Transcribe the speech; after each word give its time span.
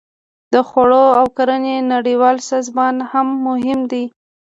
د 0.53 0.55
خوړو 0.67 1.05
او 1.19 1.25
کرنې 1.37 1.75
نړیوال 1.93 2.37
سازمان 2.49 2.95
هم 3.11 3.27
مهم 3.47 3.79
دی 3.91 4.05